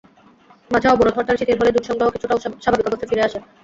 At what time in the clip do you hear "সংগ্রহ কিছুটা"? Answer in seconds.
1.87-2.35